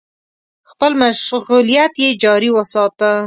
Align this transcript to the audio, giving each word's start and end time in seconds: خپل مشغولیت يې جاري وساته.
خپل 0.69 0.91
مشغولیت 1.01 1.93
يې 2.03 2.09
جاري 2.23 2.49
وساته. 2.53 3.11